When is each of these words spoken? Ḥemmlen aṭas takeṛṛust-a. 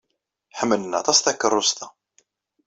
Ḥemmlen 0.59 0.97
aṭas 0.99 1.19
takeṛṛust-a. 1.19 1.87